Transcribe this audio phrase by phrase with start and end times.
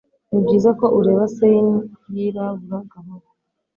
[0.29, 1.77] Nibyiza ko ureba Seine
[2.13, 3.27] yirabura gahoro